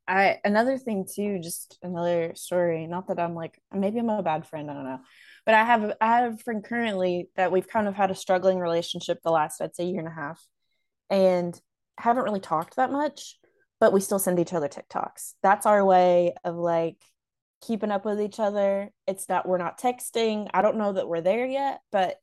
I 0.07 0.39
another 0.45 0.77
thing 0.77 1.05
too, 1.05 1.39
just 1.39 1.77
another 1.83 2.31
story. 2.35 2.87
Not 2.87 3.07
that 3.07 3.19
I'm 3.19 3.35
like 3.35 3.59
maybe 3.73 3.99
I'm 3.99 4.09
a 4.09 4.23
bad 4.23 4.47
friend, 4.47 4.71
I 4.71 4.73
don't 4.73 4.85
know. 4.85 4.99
But 5.45 5.55
I 5.55 5.65
have 5.65 5.93
I 5.99 6.19
have 6.19 6.33
a 6.35 6.37
friend 6.37 6.63
currently 6.63 7.29
that 7.35 7.51
we've 7.51 7.67
kind 7.67 7.87
of 7.87 7.95
had 7.95 8.09
a 8.09 8.15
struggling 8.15 8.59
relationship 8.59 9.19
the 9.21 9.31
last 9.31 9.61
I'd 9.61 9.75
say 9.75 9.85
year 9.85 9.99
and 9.99 10.07
a 10.07 10.11
half, 10.11 10.41
and 11.09 11.59
haven't 11.97 12.23
really 12.23 12.39
talked 12.39 12.77
that 12.77 12.91
much, 12.91 13.37
but 13.79 13.93
we 13.93 14.01
still 14.01 14.19
send 14.19 14.39
each 14.39 14.53
other 14.53 14.67
TikToks. 14.67 15.33
That's 15.43 15.65
our 15.65 15.83
way 15.85 16.33
of 16.43 16.55
like 16.55 16.97
keeping 17.65 17.91
up 17.91 18.05
with 18.05 18.21
each 18.21 18.39
other. 18.39 18.91
It's 19.07 19.29
not 19.29 19.47
we're 19.47 19.57
not 19.57 19.79
texting. 19.79 20.47
I 20.53 20.61
don't 20.61 20.77
know 20.77 20.93
that 20.93 21.07
we're 21.07 21.21
there 21.21 21.45
yet, 21.45 21.81
but 21.91 22.17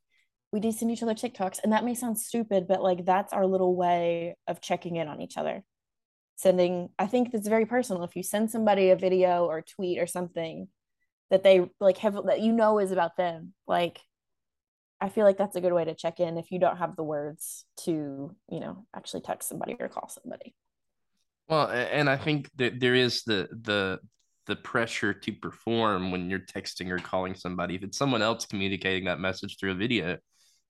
we 0.52 0.60
do 0.60 0.72
send 0.72 0.90
each 0.90 1.02
other 1.02 1.14
TikToks, 1.14 1.60
and 1.64 1.72
that 1.72 1.84
may 1.84 1.94
sound 1.94 2.18
stupid, 2.18 2.66
but 2.68 2.82
like 2.82 3.04
that's 3.04 3.32
our 3.32 3.46
little 3.46 3.74
way 3.74 4.36
of 4.46 4.60
checking 4.60 4.96
in 4.96 5.08
on 5.08 5.20
each 5.20 5.36
other 5.36 5.64
sending 6.36 6.88
i 6.98 7.06
think 7.06 7.32
it's 7.32 7.48
very 7.48 7.66
personal 7.66 8.02
if 8.02 8.16
you 8.16 8.22
send 8.22 8.50
somebody 8.50 8.90
a 8.90 8.96
video 8.96 9.46
or 9.46 9.62
tweet 9.62 9.98
or 9.98 10.06
something 10.06 10.68
that 11.30 11.42
they 11.42 11.68
like 11.80 11.98
have 11.98 12.18
that 12.26 12.40
you 12.40 12.52
know 12.52 12.78
is 12.78 12.90
about 12.90 13.16
them 13.16 13.52
like 13.66 14.00
i 15.00 15.08
feel 15.08 15.24
like 15.24 15.38
that's 15.38 15.56
a 15.56 15.60
good 15.60 15.72
way 15.72 15.84
to 15.84 15.94
check 15.94 16.18
in 16.18 16.36
if 16.36 16.50
you 16.50 16.58
don't 16.58 16.78
have 16.78 16.96
the 16.96 17.04
words 17.04 17.64
to 17.76 18.34
you 18.50 18.60
know 18.60 18.84
actually 18.94 19.20
text 19.20 19.48
somebody 19.48 19.76
or 19.78 19.88
call 19.88 20.08
somebody 20.08 20.54
well 21.48 21.68
and 21.68 22.08
i 22.08 22.16
think 22.16 22.50
that 22.56 22.80
there 22.80 22.94
is 22.94 23.22
the 23.24 23.48
the 23.62 23.98
the 24.46 24.56
pressure 24.56 25.12
to 25.12 25.32
perform 25.32 26.10
when 26.10 26.28
you're 26.28 26.38
texting 26.40 26.90
or 26.90 26.98
calling 26.98 27.34
somebody. 27.34 27.74
If 27.74 27.82
it's 27.82 27.98
someone 27.98 28.22
else 28.22 28.46
communicating 28.46 29.04
that 29.06 29.20
message 29.20 29.56
through 29.58 29.72
a 29.72 29.76
video 29.76 30.18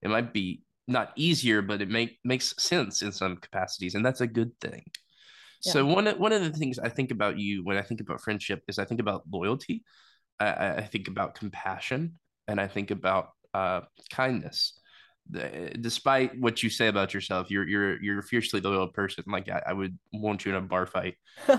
it 0.02 0.10
might 0.10 0.32
be 0.32 0.62
not 0.86 1.12
easier 1.16 1.62
but 1.62 1.80
it 1.80 1.88
make 1.88 2.18
makes 2.24 2.54
sense 2.58 3.02
in 3.02 3.10
some 3.10 3.36
capacities 3.36 3.94
and 3.94 4.04
that's 4.04 4.20
a 4.20 4.26
good 4.26 4.52
thing. 4.60 4.84
So 5.60 5.86
one 5.86 6.06
of, 6.06 6.18
one 6.18 6.32
of 6.32 6.42
the 6.42 6.52
things 6.52 6.78
I 6.78 6.90
think 6.90 7.10
about 7.10 7.38
you 7.38 7.64
when 7.64 7.78
I 7.78 7.82
think 7.82 8.02
about 8.02 8.20
friendship 8.20 8.62
is 8.68 8.78
I 8.78 8.84
think 8.84 9.00
about 9.00 9.22
loyalty, 9.32 9.82
I, 10.38 10.74
I 10.74 10.82
think 10.82 11.08
about 11.08 11.36
compassion, 11.36 12.18
and 12.46 12.60
I 12.60 12.68
think 12.68 12.90
about 12.90 13.30
uh, 13.54 13.80
kindness. 14.12 14.78
Despite 15.30 16.38
what 16.38 16.62
you 16.62 16.70
say 16.70 16.88
about 16.88 17.14
yourself, 17.14 17.50
you're 17.50 17.66
you're 17.66 18.02
you're 18.02 18.18
a 18.18 18.22
fiercely 18.22 18.60
loyal 18.60 18.88
person. 18.88 19.24
Like 19.26 19.48
I, 19.48 19.62
I 19.68 19.72
would 19.72 19.98
want 20.12 20.44
you 20.44 20.52
in 20.52 20.56
a 20.56 20.60
bar 20.60 20.86
fight. 20.86 21.14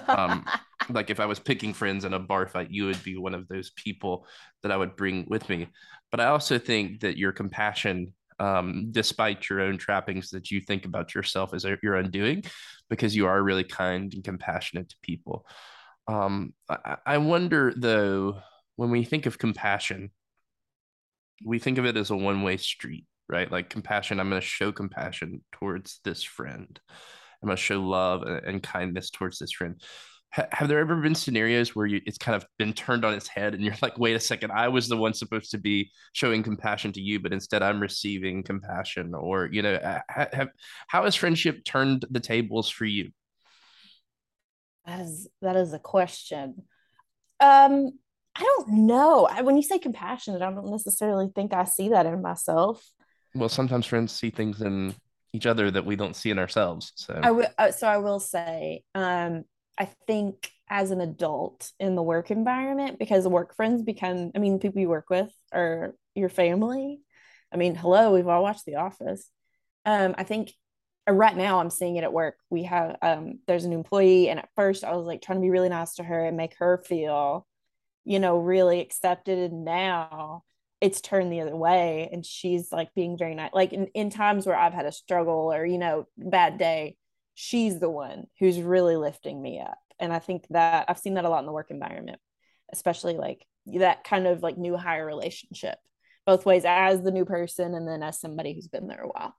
Um, 0.07 0.45
like 0.89 1.09
if 1.09 1.19
I 1.19 1.25
was 1.25 1.39
picking 1.39 1.73
friends 1.73 2.05
in 2.05 2.13
a 2.13 2.19
bar 2.19 2.47
fight, 2.47 2.69
you 2.69 2.85
would 2.85 3.03
be 3.03 3.17
one 3.17 3.33
of 3.33 3.47
those 3.47 3.71
people 3.71 4.27
that 4.61 4.71
I 4.71 4.77
would 4.77 4.95
bring 4.95 5.25
with 5.29 5.49
me. 5.49 5.67
But 6.11 6.19
I 6.19 6.27
also 6.27 6.59
think 6.59 7.01
that 7.01 7.17
your 7.17 7.31
compassion 7.31 8.13
um, 8.39 8.87
despite 8.91 9.49
your 9.49 9.61
own 9.61 9.77
trappings 9.77 10.31
that 10.31 10.51
you 10.51 10.59
think 10.61 10.85
about 10.85 11.15
yourself 11.15 11.53
as 11.53 11.65
your 11.81 11.95
undoing, 11.95 12.43
because 12.89 13.15
you 13.15 13.27
are 13.27 13.41
really 13.41 13.63
kind 13.63 14.13
and 14.13 14.23
compassionate 14.23 14.89
to 14.89 14.95
people. 15.01 15.45
Um, 16.07 16.53
I, 16.69 16.97
I 17.05 17.17
wonder 17.17 17.73
though, 17.75 18.39
when 18.75 18.91
we 18.91 19.03
think 19.05 19.25
of 19.25 19.37
compassion, 19.37 20.11
we 21.45 21.59
think 21.59 21.77
of 21.77 21.85
it 21.85 21.97
as 21.97 22.11
a 22.11 22.17
one 22.17 22.43
way 22.43 22.57
street, 22.57 23.05
right? 23.27 23.51
Like 23.51 23.69
compassion, 23.69 24.19
I'm 24.19 24.29
going 24.29 24.41
to 24.41 24.47
show 24.47 24.71
compassion 24.71 25.41
towards 25.51 25.99
this 26.03 26.23
friend. 26.23 26.79
I'm 27.41 27.47
going 27.47 27.57
to 27.57 27.61
show 27.61 27.81
love 27.81 28.23
and 28.23 28.61
kindness 28.61 29.09
towards 29.09 29.39
this 29.39 29.51
friend. 29.51 29.81
Have 30.31 30.67
there 30.67 30.79
ever 30.79 30.97
been 30.97 31.15
scenarios 31.15 31.75
where 31.75 31.85
you, 31.85 32.01
it's 32.05 32.17
kind 32.17 32.35
of 32.35 32.45
been 32.57 32.73
turned 32.73 33.05
on 33.05 33.13
its 33.13 33.27
head 33.27 33.53
and 33.53 33.63
you're 33.63 33.75
like 33.81 33.97
wait 33.97 34.17
a 34.17 34.19
second 34.19 34.51
i 34.51 34.67
was 34.67 34.89
the 34.89 34.97
one 34.97 35.13
supposed 35.13 35.51
to 35.51 35.57
be 35.57 35.89
showing 36.11 36.43
compassion 36.43 36.91
to 36.91 36.99
you 36.99 37.21
but 37.21 37.31
instead 37.31 37.63
i'm 37.63 37.81
receiving 37.81 38.43
compassion 38.43 39.13
or 39.13 39.47
you 39.49 39.61
know 39.61 39.79
have, 40.09 40.49
how 40.87 41.05
has 41.05 41.15
friendship 41.15 41.63
turned 41.63 42.03
the 42.11 42.19
tables 42.19 42.69
for 42.69 42.83
you? 42.83 43.11
That 44.85 44.99
is 44.99 45.29
that 45.41 45.55
is 45.55 45.71
a 45.71 45.79
question. 45.79 46.63
Um 47.39 47.91
i 48.37 48.41
don't 48.41 48.67
know. 48.67 49.29
I, 49.31 49.41
when 49.41 49.55
you 49.55 49.63
say 49.63 49.79
compassionate 49.79 50.41
i 50.41 50.51
don't 50.51 50.69
necessarily 50.69 51.29
think 51.33 51.53
i 51.53 51.63
see 51.63 51.89
that 51.89 52.05
in 52.05 52.21
myself 52.21 52.85
well 53.35 53.49
sometimes 53.49 53.85
friends 53.85 54.11
see 54.11 54.29
things 54.29 54.61
in 54.61 54.95
each 55.33 55.45
other 55.45 55.69
that 55.69 55.85
we 55.85 55.95
don't 55.95 56.15
see 56.15 56.29
in 56.29 56.39
ourselves 56.39 56.91
so 56.95 57.13
I 57.13 57.27
w- 57.27 57.47
uh, 57.57 57.71
so 57.71 57.87
i 57.87 57.97
will 57.97 58.21
say 58.21 58.83
um 58.95 59.43
I 59.77 59.85
think 60.07 60.51
as 60.69 60.91
an 60.91 61.01
adult 61.01 61.71
in 61.79 61.95
the 61.95 62.03
work 62.03 62.31
environment, 62.31 62.97
because 62.97 63.27
work 63.27 63.55
friends 63.55 63.83
become, 63.83 64.31
I 64.35 64.39
mean, 64.39 64.59
people 64.59 64.81
you 64.81 64.89
work 64.89 65.09
with 65.09 65.31
are 65.53 65.95
your 66.15 66.29
family. 66.29 67.01
I 67.51 67.57
mean, 67.57 67.75
hello, 67.75 68.13
we've 68.13 68.27
all 68.27 68.43
watched 68.43 68.65
The 68.65 68.75
Office. 68.75 69.29
Um, 69.85 70.15
I 70.17 70.23
think 70.23 70.51
uh, 71.07 71.13
right 71.13 71.35
now 71.35 71.59
I'm 71.59 71.69
seeing 71.69 71.97
it 71.97 72.03
at 72.03 72.13
work. 72.13 72.37
We 72.49 72.63
have, 72.63 72.97
um, 73.01 73.39
there's 73.47 73.65
an 73.65 73.73
employee, 73.73 74.29
and 74.29 74.39
at 74.39 74.49
first 74.55 74.83
I 74.83 74.95
was 74.95 75.05
like 75.05 75.21
trying 75.21 75.37
to 75.37 75.43
be 75.43 75.51
really 75.51 75.69
nice 75.69 75.95
to 75.95 76.03
her 76.03 76.25
and 76.25 76.37
make 76.37 76.55
her 76.57 76.81
feel, 76.85 77.45
you 78.03 78.19
know, 78.19 78.37
really 78.37 78.79
accepted. 78.79 79.37
And 79.37 79.65
now 79.65 80.43
it's 80.85 81.01
turned 81.01 81.31
the 81.31 81.41
other 81.41 81.55
way, 81.55 82.09
and 82.11 82.25
she's 82.25 82.71
like 82.71 82.93
being 82.93 83.17
very 83.17 83.35
nice. 83.35 83.51
Like 83.53 83.73
in, 83.73 83.87
in 83.87 84.09
times 84.09 84.45
where 84.45 84.55
I've 84.55 84.73
had 84.73 84.85
a 84.85 84.91
struggle 84.91 85.51
or, 85.53 85.65
you 85.65 85.77
know, 85.77 86.07
bad 86.17 86.57
day, 86.57 86.97
she's 87.33 87.79
the 87.79 87.89
one 87.89 88.25
who's 88.39 88.59
really 88.59 88.95
lifting 88.95 89.41
me 89.41 89.59
up. 89.59 89.77
And 89.99 90.11
i 90.11 90.19
think 90.19 90.45
that 90.49 90.85
i've 90.89 90.99
seen 90.99 91.13
that 91.13 91.23
a 91.23 91.29
lot 91.29 91.39
in 91.39 91.45
the 91.45 91.53
work 91.53 91.71
environment 91.71 92.19
especially 92.73 93.15
like 93.15 93.45
that 93.65 94.03
kind 94.03 94.27
of 94.27 94.43
like 94.43 94.57
new 94.57 94.75
hire 94.75 95.05
relationship 95.05 95.77
both 96.25 96.45
ways 96.45 96.63
as 96.65 97.01
the 97.01 97.11
new 97.11 97.25
person 97.25 97.75
and 97.75 97.87
then 97.87 98.03
as 98.03 98.19
somebody 98.19 98.53
who's 98.53 98.67
been 98.67 98.87
there 98.87 99.03
a 99.03 99.07
while. 99.07 99.35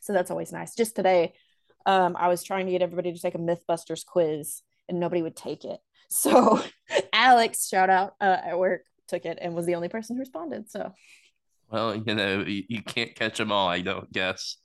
So 0.00 0.12
that's 0.12 0.30
always 0.30 0.52
nice. 0.52 0.74
Just 0.74 0.96
today 0.96 1.34
um, 1.86 2.16
i 2.18 2.28
was 2.28 2.42
trying 2.42 2.64
to 2.64 2.72
get 2.72 2.80
everybody 2.80 3.12
to 3.12 3.20
take 3.20 3.34
a 3.34 3.38
mythbusters 3.38 4.06
quiz 4.06 4.62
and 4.88 4.98
nobody 4.98 5.20
would 5.20 5.36
take 5.36 5.64
it. 5.64 5.80
So 6.08 6.62
alex 7.12 7.68
shout 7.68 7.90
out 7.90 8.14
uh, 8.20 8.38
at 8.44 8.58
work 8.58 8.82
took 9.08 9.24
it 9.24 9.38
and 9.40 9.54
was 9.54 9.66
the 9.66 9.74
only 9.74 9.88
person 9.88 10.16
who 10.16 10.20
responded 10.20 10.70
so 10.70 10.92
well 11.70 11.94
you 11.94 12.14
know 12.14 12.40
you, 12.40 12.64
you 12.68 12.82
can't 12.82 13.14
catch 13.14 13.38
them 13.38 13.52
all 13.52 13.68
i 13.68 13.80
don't 13.80 14.12
guess 14.12 14.56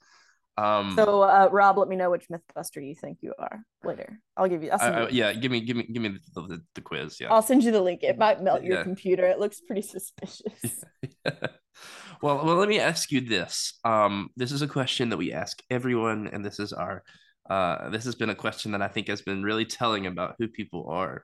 um, 0.60 0.94
so 0.96 1.22
uh, 1.22 1.48
Rob, 1.52 1.78
let 1.78 1.88
me 1.88 1.96
know 1.96 2.10
which 2.10 2.28
MythBuster 2.28 2.86
you 2.86 2.94
think 2.94 3.20
you 3.22 3.34
are 3.40 3.62
later. 3.84 4.20
I'll 4.36 4.50
give 4.50 4.62
you. 4.62 4.72
I'll 4.72 5.06
uh, 5.06 5.08
yeah, 5.10 5.32
give 5.32 5.52
me, 5.52 5.62
give 5.62 5.78
me, 5.78 5.84
give 5.84 6.02
me 6.02 6.18
the, 6.36 6.42
the, 6.42 6.62
the, 6.76 6.82
quiz. 6.82 7.18
Yeah, 7.20 7.32
I'll 7.32 7.42
send 7.42 7.64
you 7.64 7.72
the 7.72 7.82
link. 7.82 8.04
It 8.04 8.18
might 8.18 8.42
melt 8.42 8.64
your 8.64 8.78
yeah. 8.78 8.84
computer. 8.84 9.26
It 9.26 9.40
looks 9.40 9.62
pretty 9.62 9.84
suspicious. 9.84 10.84
well, 12.22 12.44
well, 12.44 12.56
let 12.56 12.68
me 12.68 12.80
ask 12.80 13.10
you 13.10 13.22
this. 13.22 13.80
Um, 13.86 14.32
this 14.36 14.52
is 14.52 14.62
a 14.62 14.68
question 14.68 15.10
that 15.10 15.18
we 15.18 15.32
ask 15.32 15.62
everyone, 15.70 16.28
and 16.28 16.44
this 16.44 16.60
is 16.60 16.74
our. 16.74 17.04
Uh, 17.50 17.90
this 17.90 18.04
has 18.04 18.16
been 18.16 18.30
a 18.30 18.36
question 18.36 18.74
that 18.74 18.82
I 18.82 18.90
think 18.90 19.08
has 19.08 19.22
been 19.22 19.42
really 19.42 19.66
telling 19.66 20.08
about 20.08 20.36
who 20.40 20.50
people 20.50 20.90
are. 20.90 21.24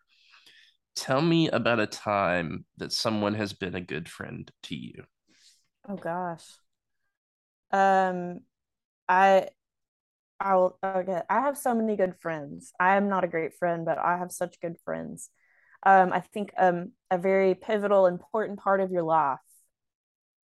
Tell 0.96 1.22
me 1.22 1.50
about 1.50 1.80
a 1.80 1.88
time 1.88 2.66
that 2.78 2.92
someone 2.94 3.36
has 3.36 3.54
been 3.54 3.76
a 3.76 3.82
good 3.82 4.10
friend 4.10 4.50
to 4.64 4.76
you. 4.76 5.04
Oh 5.88 5.96
gosh. 5.96 6.46
Um, 7.72 8.42
I 9.10 9.50
I'll 10.40 10.78
okay. 10.84 11.22
I 11.30 11.42
have 11.42 11.58
so 11.58 11.76
many 11.76 11.96
good 11.96 12.16
friends. 12.22 12.74
I 12.80 12.98
am 12.98 13.10
not 13.10 13.24
a 13.24 13.28
great 13.28 13.56
friend, 13.56 13.86
but 13.86 13.98
I 13.98 14.18
have 14.18 14.32
such 14.32 14.60
good 14.62 14.78
friends. 14.86 15.30
Um, 15.84 16.14
I 16.14 16.22
think 16.22 16.54
um 16.58 16.94
a 17.12 17.18
very 17.18 17.56
pivotal, 17.56 18.08
important 18.08 18.60
part 18.60 18.82
of 18.82 18.92
your 18.92 19.04
life 19.04 19.40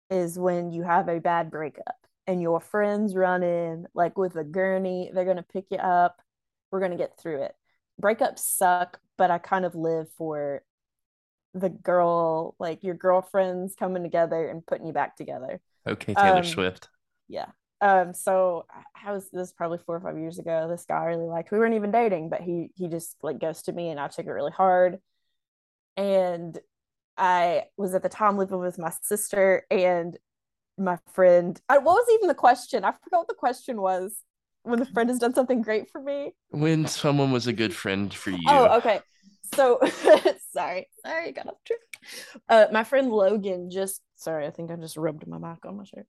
is 0.09 0.39
when 0.39 0.71
you 0.71 0.83
have 0.83 1.09
a 1.09 1.19
bad 1.19 1.51
breakup 1.51 1.95
and 2.25 2.41
your 2.41 2.59
friends 2.59 3.15
run 3.15 3.43
in 3.43 3.87
like 3.93 4.17
with 4.17 4.35
a 4.35 4.43
gurney. 4.43 5.11
They're 5.13 5.25
gonna 5.25 5.43
pick 5.43 5.65
you 5.71 5.77
up. 5.77 6.21
We're 6.71 6.79
gonna 6.81 6.97
get 6.97 7.17
through 7.19 7.43
it. 7.43 7.55
Breakups 8.01 8.39
suck, 8.39 8.99
but 9.17 9.31
I 9.31 9.37
kind 9.37 9.65
of 9.65 9.75
live 9.75 10.07
for 10.17 10.63
the 11.53 11.69
girl, 11.69 12.55
like 12.59 12.83
your 12.83 12.95
girlfriends 12.95 13.75
coming 13.75 14.03
together 14.03 14.47
and 14.47 14.65
putting 14.65 14.87
you 14.87 14.93
back 14.93 15.15
together. 15.15 15.59
Okay, 15.87 16.13
Taylor 16.13 16.37
um, 16.37 16.43
Swift. 16.43 16.89
yeah. 17.27 17.47
Um, 17.79 18.13
so 18.13 18.65
I 19.05 19.11
was 19.11 19.25
this 19.25 19.39
was 19.39 19.53
probably 19.53 19.77
four 19.77 19.95
or 19.95 19.99
five 19.99 20.17
years 20.17 20.39
ago. 20.39 20.67
This 20.67 20.85
guy 20.85 20.97
I 20.97 21.05
really 21.05 21.25
liked. 21.25 21.51
We 21.51 21.59
weren't 21.59 21.75
even 21.75 21.91
dating, 21.91 22.29
but 22.29 22.41
he 22.41 22.71
he 22.75 22.87
just 22.87 23.15
like 23.21 23.39
ghosted 23.39 23.75
me, 23.75 23.89
and 23.89 23.99
I 23.99 24.07
took 24.07 24.25
it 24.25 24.31
really 24.31 24.51
hard. 24.51 24.97
And 25.95 26.57
I 27.17 27.65
was 27.77 27.93
at 27.93 28.03
the 28.03 28.09
time 28.09 28.37
living 28.37 28.59
with 28.59 28.77
my 28.77 28.91
sister 29.03 29.65
and 29.69 30.17
my 30.77 30.97
friend. 31.13 31.59
I, 31.69 31.77
what 31.77 31.95
was 31.95 32.07
even 32.13 32.27
the 32.27 32.35
question? 32.35 32.83
I 32.83 32.91
forgot 32.91 33.19
what 33.19 33.27
the 33.27 33.33
question 33.35 33.81
was. 33.81 34.15
When 34.63 34.79
the 34.79 34.85
friend 34.85 35.09
has 35.09 35.19
done 35.19 35.33
something 35.33 35.61
great 35.61 35.89
for 35.89 36.01
me. 36.01 36.33
When 36.49 36.87
someone 36.87 37.31
was 37.31 37.47
a 37.47 37.53
good 37.53 37.73
friend 37.73 38.13
for 38.13 38.31
you. 38.31 38.39
Oh, 38.47 38.77
okay. 38.77 38.99
So 39.55 39.79
sorry, 40.51 40.89
sorry, 41.05 41.31
got 41.31 41.47
off 41.47 41.63
track. 41.65 41.79
Uh, 42.49 42.65
my 42.71 42.83
friend 42.83 43.11
Logan 43.11 43.69
just 43.69 44.01
sorry, 44.15 44.45
I 44.45 44.51
think 44.51 44.71
I 44.71 44.75
just 44.75 44.97
rubbed 44.97 45.25
my 45.27 45.37
mic 45.37 45.65
on 45.65 45.77
my 45.77 45.83
shirt. 45.83 46.05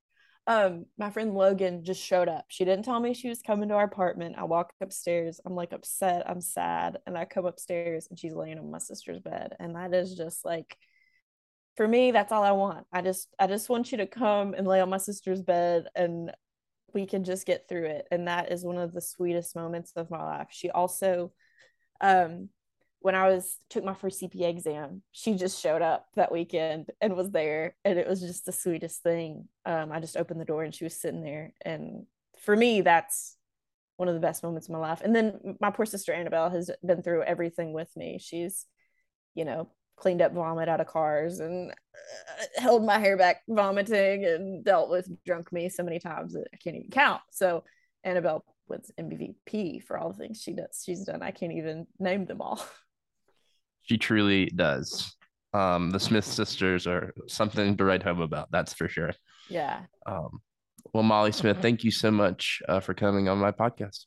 Um, 0.47 0.87
my 0.97 1.11
friend 1.11 1.35
Logan 1.35 1.85
just 1.85 2.03
showed 2.03 2.29
up. 2.29 2.47
She 2.49 2.65
didn't 2.65 2.85
tell 2.85 2.99
me 2.99 3.13
she 3.15 3.29
was 3.29 3.43
coming 3.43 3.69
to 3.69 3.75
our 3.75 3.85
apartment. 3.85 4.37
I 4.39 4.45
walk 4.45 4.73
upstairs. 4.81 5.41
I'm 5.45 5.55
like 5.55 5.73
upset. 5.73 6.29
I'm 6.29 6.41
sad, 6.41 6.99
and 7.07 7.19
I 7.19 7.27
come 7.27 7.45
upstairs, 7.45 8.07
and 8.09 8.19
she's 8.19 8.35
laying 8.35 8.59
on 8.59 8.71
my 8.71 8.79
sister's 8.79 9.21
bed, 9.21 9.55
and 9.61 9.77
that 9.77 9.95
is 9.95 10.15
just 10.15 10.45
like 10.45 10.77
for 11.77 11.87
me 11.87 12.11
that's 12.11 12.33
all 12.33 12.43
i 12.43 12.51
want 12.51 12.85
i 12.93 13.01
just 13.01 13.29
i 13.39 13.47
just 13.47 13.69
want 13.69 13.93
you 13.93 13.99
to 13.99 14.07
come 14.07 14.53
and 14.53 14.67
lay 14.67 14.81
on 14.81 14.91
my 14.91 14.97
sister's 14.97 15.41
bed 15.41 15.87
and 15.95 16.33
we 16.95 17.07
can 17.07 17.25
just 17.25 17.47
get 17.47 17.69
through 17.69 17.87
it. 17.87 18.07
And 18.11 18.29
that 18.29 18.53
is 18.53 18.65
one 18.65 18.79
of 18.79 18.93
the 18.93 19.01
sweetest 19.01 19.55
moments 19.57 19.93
of 19.97 20.11
my 20.11 20.23
life. 20.23 20.49
She 20.51 20.71
also 20.71 21.33
um 22.01 22.49
when 23.01 23.15
i 23.17 23.29
was 23.29 23.59
took 23.71 23.85
my 23.85 23.95
first 23.95 24.21
cpa 24.21 24.49
exam 24.49 25.03
she 25.11 25.35
just 25.35 25.61
showed 25.61 25.83
up 25.83 26.07
that 26.15 26.31
weekend 26.31 26.91
and 27.01 27.17
was 27.17 27.31
there. 27.31 27.75
And 27.85 27.99
it 27.99 28.09
was 28.09 28.21
just 28.21 28.47
the 28.47 28.53
sweetest 28.53 29.03
thing. 29.03 29.49
Um 29.65 29.91
i 29.93 30.01
just 30.01 30.17
opened 30.17 30.41
the 30.41 30.45
door 30.45 30.63
and 30.63 30.75
she 30.75 30.85
was 30.85 31.01
sitting 31.01 31.23
there. 31.23 31.55
And 31.65 32.07
for 32.41 32.55
me 32.57 32.81
that's 32.81 33.37
one 33.97 34.09
of 34.09 34.15
the 34.15 34.21
best 34.21 34.45
moments 34.45 34.69
of 34.69 34.73
my 34.73 34.79
life. 34.79 35.01
And 35.03 35.15
then 35.15 35.57
my 35.61 35.71
poor 35.71 35.85
sister 35.87 36.13
annabelle 36.13 36.51
has 36.51 36.71
been 36.87 37.03
through 37.03 37.25
everything 37.25 37.73
with 37.73 37.91
me. 37.97 38.19
She's 38.21 38.65
you 39.35 39.45
know 39.45 39.69
cleaned 39.99 40.23
up 40.23 40.33
vomit 40.33 40.69
out 40.69 40.81
of 40.81 40.87
cars 40.87 41.41
and 41.41 41.71
uh, 41.71 42.61
held 42.61 42.85
my 42.85 42.99
hair 42.99 43.17
back 43.17 43.43
vomiting 43.49 44.25
and 44.25 44.65
dealt 44.65 44.91
with 44.91 45.09
drunk 45.25 45.53
me 45.53 45.69
so 45.69 45.83
many 45.83 45.99
times 45.99 46.33
that 46.33 46.47
I 46.53 46.57
can't 46.57 46.77
even 46.77 46.91
count. 46.91 47.21
So 47.31 47.65
Annabelle 48.05 48.45
wins 48.69 48.91
MVP 48.99 49.83
for 49.83 49.99
all 49.99 50.13
the 50.13 50.19
things 50.19 50.41
she 50.41 50.53
does. 50.53 50.83
She's 50.85 51.05
done. 51.05 51.23
I 51.23 51.31
can't 51.31 51.53
even 51.53 51.87
name 51.99 52.27
them 52.27 52.41
all. 52.41 52.65
She 53.83 53.97
truly 53.97 54.47
does. 54.55 55.17
Um, 55.55 55.89
the 55.89 55.99
Smith 55.99 56.27
sisters 56.27 56.87
are 56.87 57.15
something 57.27 57.75
to 57.75 57.85
write 57.85 58.03
home 58.03 58.21
about. 58.21 58.51
That's 58.51 58.75
for 58.75 58.87
sure. 58.87 59.13
Yeah. 59.49 59.81
Um, 60.05 60.43
well, 60.93 61.03
Molly 61.03 61.33
Smith, 61.33 61.57
thank 61.63 61.85
you 61.85 61.91
so 61.91 62.11
much 62.11 62.61
uh, 62.69 62.81
for 62.81 62.93
coming 62.93 63.31
on 63.31 63.39
my 63.39 63.51
podcast. 63.51 64.01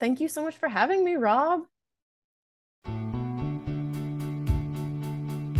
Thank 0.00 0.20
you 0.20 0.28
so 0.28 0.44
much 0.44 0.56
for 0.58 0.68
having 0.68 1.02
me, 1.02 1.16
Rob. 1.16 1.62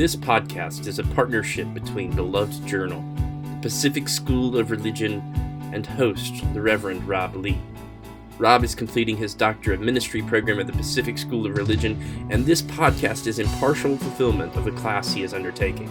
This 0.01 0.17
podcast 0.17 0.87
is 0.87 0.99
a 0.99 1.05
partnership 1.05 1.75
between 1.75 2.17
Beloved 2.17 2.67
Journal, 2.67 3.05
the 3.43 3.59
Pacific 3.61 4.09
School 4.09 4.57
of 4.57 4.71
Religion, 4.71 5.21
and 5.75 5.85
host, 5.85 6.43
the 6.55 6.63
Reverend 6.63 7.07
Rob 7.07 7.37
Lee. 7.37 7.61
Rob 8.39 8.65
is 8.65 8.75
completing 8.75 9.19
his 9.19 9.35
Doctor 9.35 9.75
of 9.75 9.81
Ministry 9.81 10.23
program 10.23 10.59
at 10.59 10.67
the 10.67 10.73
Pacific 10.73 11.19
School 11.19 11.45
of 11.45 11.55
Religion, 11.55 12.01
and 12.31 12.47
this 12.47 12.63
podcast 12.63 13.27
is 13.27 13.39
in 13.39 13.47
partial 13.59 13.99
fulfillment 13.99 14.57
of 14.57 14.65
the 14.65 14.71
class 14.71 15.13
he 15.13 15.23
is 15.23 15.35
undertaking. 15.35 15.91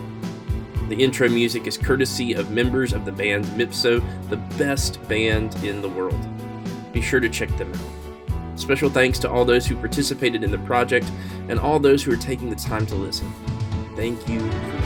The 0.89 0.97
intro 0.97 1.29
music 1.29 1.67
is 1.67 1.77
courtesy 1.77 2.33
of 2.33 2.49
members 2.49 2.93
of 2.93 3.05
the 3.05 3.11
band 3.11 3.45
Mipso, 3.49 4.03
the 4.31 4.37
best 4.57 5.07
band 5.07 5.53
in 5.63 5.83
the 5.83 5.89
world. 5.89 6.19
Be 6.93 7.01
sure 7.01 7.19
to 7.19 7.29
check 7.29 7.55
them 7.57 7.71
out. 7.71 8.59
Special 8.59 8.89
thanks 8.89 9.19
to 9.19 9.29
all 9.29 9.45
those 9.45 9.67
who 9.67 9.75
participated 9.75 10.43
in 10.43 10.49
the 10.49 10.57
project 10.57 11.05
and 11.47 11.59
all 11.59 11.77
those 11.77 12.01
who 12.01 12.11
are 12.11 12.17
taking 12.17 12.49
the 12.49 12.55
time 12.55 12.87
to 12.87 12.95
listen. 12.95 13.31
Thank 13.99 14.29
you 14.29 14.78